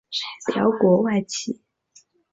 [0.55, 1.61] 辽国外戚。